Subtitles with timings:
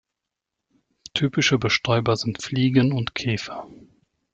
[1.13, 3.67] Typische Bestäuber sind Fliegen und Käfer.